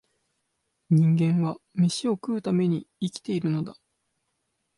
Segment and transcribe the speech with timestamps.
[0.89, 3.75] 人間は、めしを食うために生きているのだ